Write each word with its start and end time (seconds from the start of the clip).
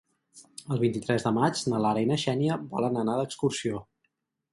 El 0.75 0.79
vint-i-tres 0.83 1.25
de 1.27 1.31
maig 1.35 1.61
na 1.73 1.81
Lara 1.83 2.03
i 2.05 2.07
na 2.13 2.17
Xènia 2.23 2.57
volen 2.73 2.97
anar 3.03 3.19
d'excursió. 3.21 3.83